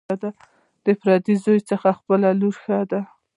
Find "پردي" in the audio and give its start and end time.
1.01-1.35